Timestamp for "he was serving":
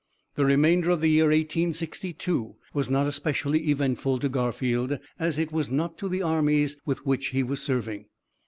7.27-8.05